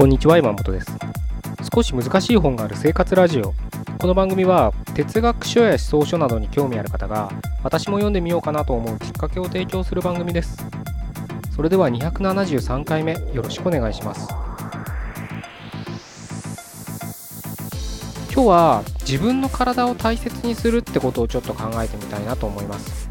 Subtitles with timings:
[0.00, 0.86] こんにちは山本です。
[1.74, 3.52] 少し難しい本がある生活ラジオ。
[3.98, 7.30] この番組は哲学書や思想書などに興味ある方が
[7.62, 10.56] 私も読んでみようかなと思うきっかけを提供する番組です。
[11.54, 14.26] それでは273回目よろしくお願いします。
[18.32, 23.10] 今日は自分の体を大切にするってことをちょっと考えてみたいなと思います。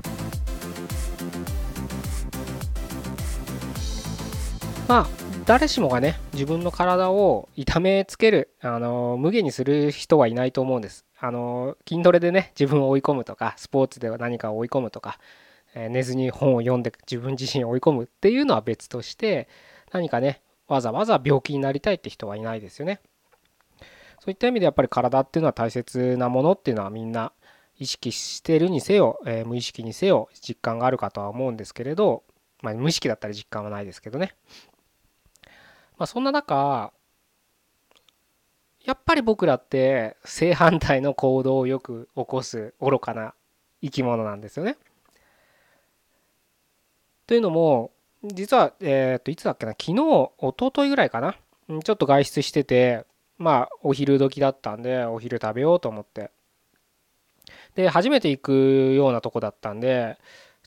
[4.87, 15.17] まあ誰しもがね自分の体を痛めつけるあの無限にする人はいないと思うんですあの筋トレでね自分を追い込むとかスポーツでは何かを追い込むとか、
[15.73, 19.49] えー、寝ずに本を読んで自分自身を追い込むっていうのは別として
[19.91, 23.01] 何かねわざわざ病気になりたいって人はいないですよね
[24.19, 27.31] そういった意味でやっぱり体っていうのは大切なものっていうのはみんな
[27.79, 32.21] 意識してるにせよ、えー、無意識にせよ実感があるかとは思うんですけれど、
[32.61, 34.35] まあ、無意識だったら実感はないですけどね。
[35.99, 36.91] まあ、そんな中
[38.85, 43.33] やっぱり僕らって正反対の行動をよく起こす愚かな
[43.83, 44.77] 生き物なんですよね。
[47.27, 47.91] というのも
[48.23, 51.35] 実は、えっ、といつだっけな昨日一昨日ぐらいかな
[51.83, 53.05] ちょっと外出してて
[53.37, 56.31] まあお昼時だったんでお昼食べようと思って
[57.75, 60.17] で初めて行くようなとこだったんで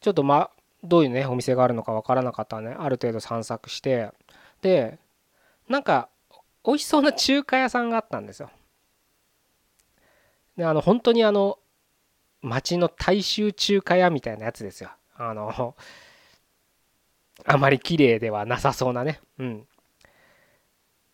[0.00, 0.50] ちょっとまあ
[0.84, 4.10] どういうねお店があるのか分からなかったんである程度散策して
[4.62, 4.98] で
[5.72, 6.08] なんか
[6.64, 8.50] 美味しそうな中華屋さんがあったんですよ
[10.56, 11.58] であの本当にあの
[12.42, 15.74] 町の大衆中華屋みたいなやつですよあの
[17.44, 19.66] あまり綺麗ではなさそうなねうん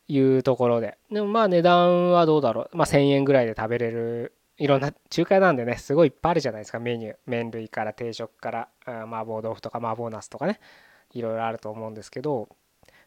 [0.09, 0.97] いうところで。
[1.12, 2.77] でもまあ値段はどうだろう。
[2.77, 4.33] まあ1000円ぐらいで食べれる。
[4.57, 7.17] いろんな中華屋なんでね、すごいいっぱいあるじゃないですか、メニュー。
[7.27, 10.58] 麺類から定食から麻婆豆腐とか麻婆茄子とかね、
[11.13, 12.48] いろいろあると思うんですけど、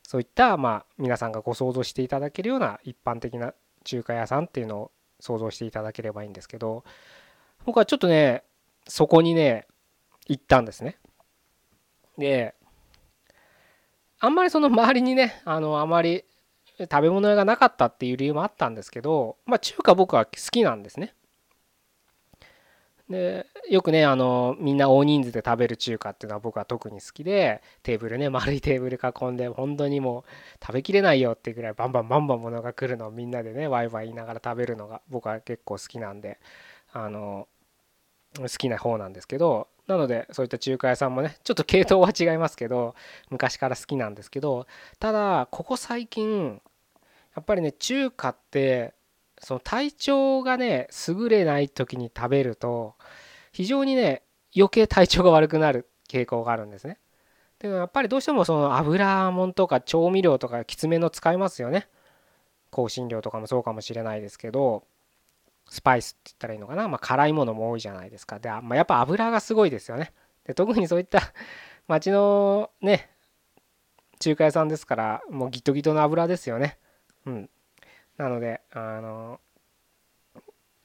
[0.03, 3.53] そういったまあ皆さんがご想像していただけるような一般的な
[3.83, 6.83] 中華屋さんっていうのを想像していただければいいんですけど、
[7.65, 8.43] 僕はちょっとね、
[8.87, 9.67] そこにね、
[10.27, 10.97] 行ったんですね。
[12.17, 12.55] で、
[14.19, 16.25] あんまりその周りにね、あの、あまり
[16.79, 21.13] 食べ物屋がなかったっていう理由もあったんですけど、まあ、中華僕は好きなんですね。
[23.11, 30.23] でよくねあのみんな大人数で食べる中華っていうのは僕は特に好きでテーブルね丸いテーブル囲んで本当にもう
[30.65, 36.39] 食べきれないよってぐらいバンバンバンバン物が来るのをみんなでねワイワイ言いながら食べるのが僕は結構好きなんで
[36.93, 37.47] あの
[38.37, 42.95] 好きな方なんですけどなのでそういった中華屋さんもねちょっと系統は違いますけど
[43.29, 44.67] 昔から好きなんですけど
[44.99, 46.61] ただここ最近
[47.35, 48.93] やっぱりね中華って
[49.43, 52.95] その体調がね優れない時に食べると
[53.51, 54.23] 非常にね
[54.55, 56.99] 余計体調が悪くなる傾向があるんですね。
[57.59, 61.87] でもやっぱりどうしてもその油もんとか調味料とかきつめの使いますよね。
[62.71, 64.83] 香辛料とかもそうかもしれないですけど
[65.69, 68.39] スパイスって言ったらいいのかな、まあ、辛いものも多いじゃないですか。
[68.39, 70.13] で、まあ、やっぱ油がすごいですよね。
[70.45, 71.33] で特にそういった
[71.87, 73.09] 町のね
[74.19, 76.77] 中華屋さんですからもうギトギトの油ですよね。
[77.25, 77.49] うん、
[78.17, 79.39] なのであの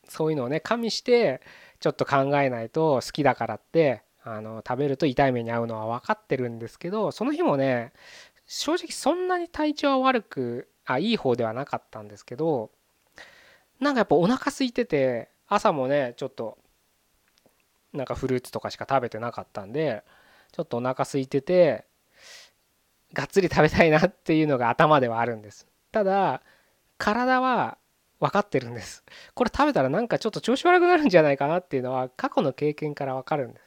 [0.08, 1.40] そういうのをね加味して
[1.80, 7.92] ちょっと考えないと好きだからってあの食べると痛い目に遭うのは分かってるんですけどその日もね
[8.46, 12.70] 正直そんなに体調は悪くあいい方ではなかったんですけど
[13.80, 16.58] なんかやっぱお腹空いてて朝もねちょっと
[17.92, 20.02] なんかフルーツとかしか食べてなかったんで
[20.52, 21.84] ちょっとお腹空いてて
[23.12, 25.66] がっつり食べたいなっていうのが頭ではあるんです。
[25.92, 26.42] ただ
[26.98, 27.78] 体は
[28.20, 29.04] 分かってるんです。
[29.34, 33.62] これ食べたらなんかちょっと調子悪くなるんじゃないかなっていうのは過去の経験から分かるんです。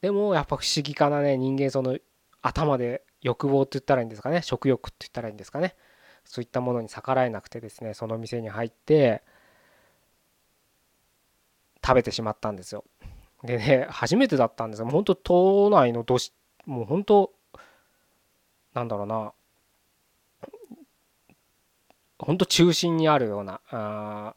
[0.00, 1.36] でもやっぱ不思議かなね。
[1.36, 1.98] 人間その
[2.42, 4.40] 頭で欲望って言ったらいいんですかね。
[4.42, 5.76] 食欲って言ったらいいんですかね。
[6.24, 9.22] そういったものに逆らえなくてですねその店に入って
[11.84, 12.84] 食べてしまったんですよ。
[13.42, 14.86] でね初めてだったんですよ。
[14.86, 16.32] 本当都内の都市
[16.64, 17.32] もう本当
[18.74, 19.32] なんだろうな。
[22.24, 24.34] ほんと中心にあるようなあ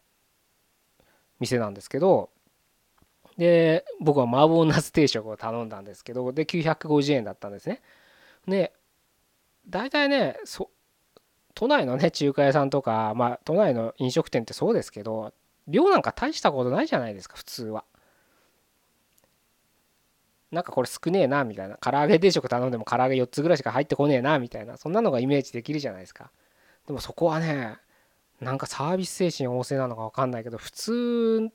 [1.39, 2.30] 店なんですけど
[3.38, 7.81] で僕は麻婆ナス定食を頼んだんですけどで950円だったんですね。
[8.47, 8.74] で
[9.68, 10.69] 大体ねそ
[11.56, 15.33] 都内のね中華屋さんとかまあ都内の飲食店ってそうですけど
[15.68, 17.83] 量なんか大したことないじゃないですか普通は。
[20.51, 21.77] なんかこれ少ねえなみたいな。
[21.77, 24.77] 唐揚げ定食頼んでも唐揚げ4つぐらいしか入ってこねえなみたいな。
[24.77, 26.30] そんなのがイメージできるじゃないですか。
[26.88, 27.77] でもそこはね
[28.41, 31.50] なんかサービス精神旺盛なのか分かんないけど普通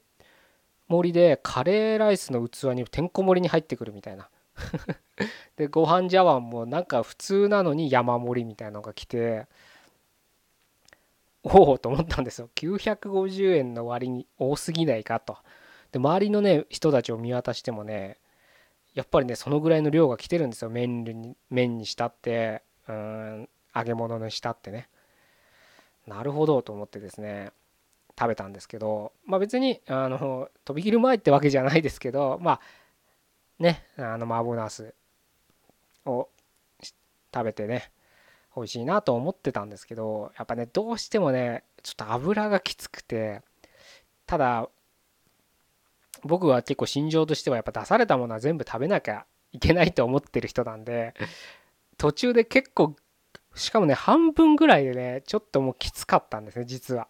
[0.88, 4.30] 盛りでカレーライスの器にてんこ盛りに入ってくるみたいな。
[5.56, 9.46] でご飯茶碗もなんか普通なのに山盛りみたいなのが来て
[11.44, 12.48] おおと思ったんですよ。
[12.54, 15.38] 950円の割に多すぎないかと。
[15.92, 18.19] で周りのね人たちを見渡してもね
[18.94, 20.70] やっぱりねそのぐらいの量が来てるんですよ。
[20.70, 24.88] 麺に麺にしたってうん揚げ物にしたってね。
[26.08, 27.52] なるほどと思ってですね
[28.19, 32.60] 食べたんですけどまあ別にあの飛び切る前ってわけじゃないですけどまあ
[33.58, 34.94] ねあの麻婆ナス
[36.05, 36.28] を
[37.32, 37.93] 食べてね
[38.56, 43.43] 美味しいなと思ってたんですけどやっぱねどうしてもねちょっと油がきつくて
[44.26, 44.69] ただ
[46.25, 51.14] 僕は結構心情としてはやっぱ出されたものは全部食べなきゃいけないと思ってる人なんで
[51.96, 52.96] 途中で結構
[53.58, 57.08] しかもね半分ぐらいでねちょっともうきつかったんですね実は。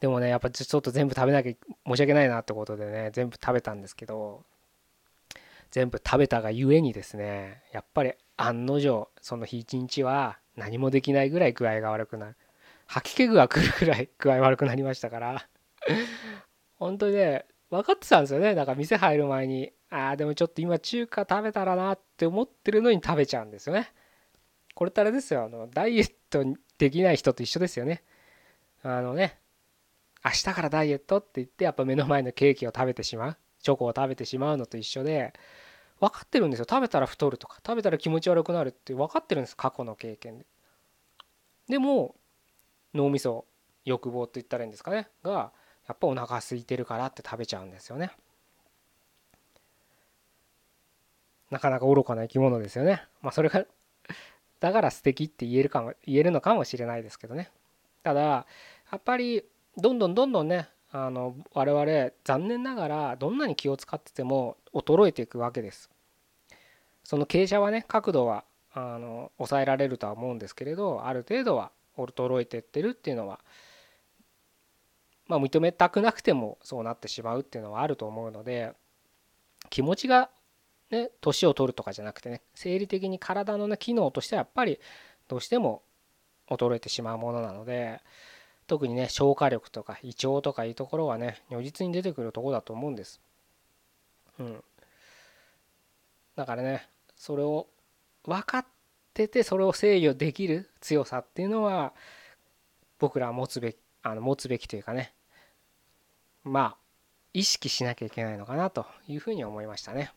[0.00, 1.52] でもねやっぱちょっと全部食べなきゃ
[1.86, 4.44] 申し訳ないなってことでね全部食べたんですけど
[5.70, 12.36] 全部食べたがゆえにですねやっぱり案の定その日一日は何もできないぐらい具合が悪くなる。
[12.86, 15.48] 吐き気が来るぐらい具合悪くなりましたから。
[16.78, 18.54] 本当にね分かってたんですよね。
[18.54, 23.92] だから店入る前にああでもちょっと今中華食べたらなって思ってるのに食べちゃうんですよね。
[24.76, 25.42] これってあれですよ。
[25.44, 26.44] あのダイエット
[26.76, 28.04] できない人と一緒ですよね。
[28.82, 29.38] あのね
[30.22, 33.36] 明日からダイエットって言ってやっぱ目の前のケーキを食べてしまう。
[33.62, 35.32] チョコを食べてしまうのと一緒で
[35.98, 36.66] 分かってるんですよ。
[36.68, 39.56] 食べたら太るとか食べたら気持ち悪くなるって分かってるんです。
[39.56, 40.46] 過去の経験で。
[41.70, 42.14] でも
[42.92, 43.46] 脳みそ
[43.86, 45.08] 欲望って言ったらいいんですかね。
[45.22, 45.52] が
[45.88, 48.10] やっぱお腹空いてるからって食べちゃうんですよね。
[51.50, 53.02] なかなか愚かな生き物ですよね。
[53.22, 53.64] まあそれが
[54.60, 57.50] だから素敵って言えるかも言えるのかもしれないですけどね。
[58.02, 58.46] ただや
[58.96, 59.44] っぱり
[59.76, 65.90] どんどんどんどんねあの我々残念ながらどんなに気を使ってても衰えていくわけです。
[67.04, 73.40] その傾斜はね角度はあの抑えられるとは思うんですけれどある程度は衰えてってるっていうのは
[75.28, 78.72] まあ認めたくなくてもそうなってしまうっていうのはあると思うので
[79.70, 80.30] 気持ちが
[80.90, 84.78] ね年を取るとかじゃなくてね生理的に体のね機能としてはやっぱり
[85.28, 85.82] どうしても
[86.48, 88.00] 衰えてしまうものなので
[88.66, 93.20] 特にね消化力とか胃腸とかいうところはね如実に出てくるとこだと思うんです。
[94.38, 94.62] うん、
[96.34, 96.86] だからね
[97.16, 97.66] それを
[98.24, 98.66] 分かっ
[99.14, 101.92] ててそれを制御できる強さっていうのは
[102.98, 105.12] 僕らは持つべきあの持つべきというかね
[106.44, 106.76] まあ
[107.32, 110.12] 意識しなきゃいけないのかなというふうに思いましたね。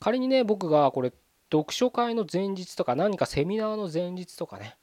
[0.00, 1.12] 仮にね僕がこれ
[1.50, 4.76] 読書会の前日とか何かセミナーの前日とかね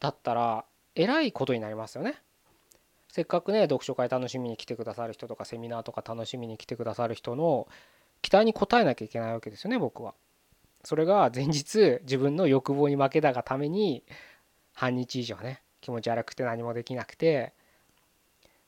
[0.00, 0.64] だったら
[0.94, 2.20] えらいことになりますよね。
[3.08, 7.66] せっかくね読書会楽しみに来てくださる人とかセミナーとか楽しみに来てくださる人の
[8.20, 10.14] 期待に応えなきゃいけないわけですよね僕は。
[10.84, 14.04] それが前日自分の欲望に負けたがために
[14.74, 17.52] 半日以上ね気持ち悪くて何もできなくて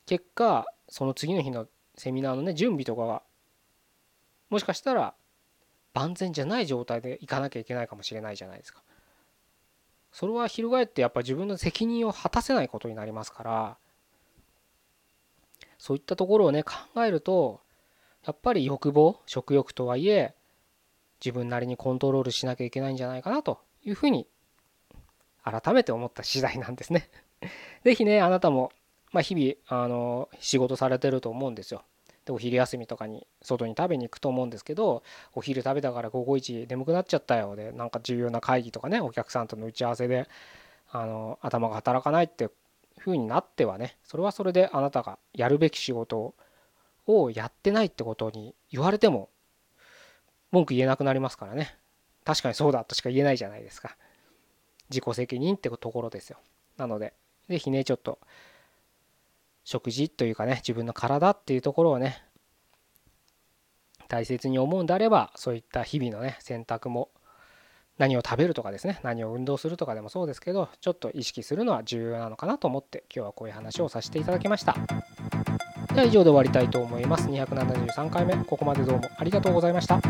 [0.07, 3.23] 結果その次の日のセミナーのね準備とかが
[4.49, 5.15] もしかしたら
[5.95, 8.83] 万全じゃない状態で行かなきゃいけないかもしれないじゃないですか。
[10.13, 13.77] それは翻ってやっぱ自分の責任を果たせないことになりますから
[15.79, 16.75] そういったところをね考
[17.05, 17.61] えると
[18.25, 20.35] やっぱり欲望食欲とはいえ
[21.25, 24.27] 自分なりにコントロールしなきゃいけないんじゃないかなというふうに
[25.43, 27.09] 改めて思った次第なんですね。
[27.85, 28.73] 是非ねあなたも、
[29.13, 31.83] まあ、日々あの仕事されてると思うんですよ。
[32.25, 35.03] でお昼休みとかに外に食べに行くと思うんですけど
[35.35, 40.29] お昼食べたから午後1眠くなっちゃったよでなんか重要な会議とかねお客さんとの打ち合わせで
[40.91, 42.51] あの頭が働かないっていう
[42.99, 46.35] 風になってはねそれはそれであなたがやるべき仕事
[47.07, 49.31] をやってないってことに言われても
[50.51, 51.77] 文句言えなくなりますからね。
[52.25, 53.97] 確かにそうだとしか言えないじゃないですか。
[54.91, 56.39] 自己責任ってところですよ。
[56.77, 57.15] なので
[57.49, 58.19] 是非ねちょっと
[59.71, 62.25] 食事というかね自分の体っていうところをね
[64.09, 67.11] 大切に思うんであればそういった日々のね選択も
[67.97, 74.75] 何を食べるとかですね何を運動するとかでもそうですけどちょっと意識するのは重要なのかなと思って今日はこういう話をさせていただきました。
[75.95, 77.29] では以上で終わりたいと思います。
[77.29, 80.01] 273回目ここまでどうもありがとうございました。